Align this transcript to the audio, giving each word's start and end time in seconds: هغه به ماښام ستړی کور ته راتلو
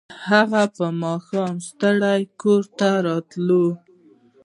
هغه 0.27 0.63
به 0.75 0.87
ماښام 1.03 1.55
ستړی 1.67 2.21
کور 2.41 2.63
ته 2.77 2.89
راتلو 3.05 3.65